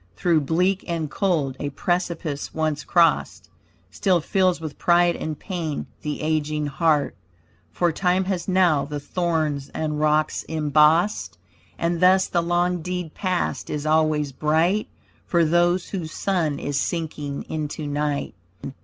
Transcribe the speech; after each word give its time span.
Through 0.15 0.41
bleak 0.41 0.83
and 0.87 1.11
cold, 1.11 1.55
a 1.59 1.69
precipice 1.69 2.55
once 2.55 2.83
crossed 2.83 3.51
Still 3.91 4.19
fills 4.19 4.59
with 4.59 4.79
pride 4.79 5.15
and 5.15 5.37
pain 5.37 5.85
the 6.01 6.21
aging 6.23 6.65
heart; 6.65 7.15
For 7.71 7.91
time 7.91 8.23
has 8.25 8.47
now 8.47 8.83
the 8.83 8.99
thorns 8.99 9.69
and 9.75 9.99
rocks 9.99 10.41
embossed, 10.49 11.37
And 11.77 11.99
thus 12.01 12.25
the 12.25 12.41
long 12.41 12.81
dead 12.81 13.13
past 13.13 13.69
is 13.69 13.85
always 13.85 14.31
bright, 14.31 14.87
For 15.27 15.45
those 15.45 15.89
whose 15.89 16.11
sun 16.11 16.57
is 16.57 16.79
sinking 16.79 17.43
into 17.43 17.85
night. 17.85 18.33